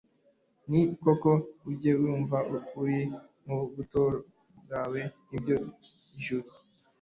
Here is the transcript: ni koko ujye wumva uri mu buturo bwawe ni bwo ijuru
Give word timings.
ni 0.69 0.81
koko 1.03 1.31
ujye 1.69 1.91
wumva 2.01 2.37
uri 2.81 2.99
mu 3.45 3.57
buturo 3.75 4.17
bwawe 4.63 5.01
ni 5.27 5.37
bwo 5.41 5.55
ijuru 6.17 6.49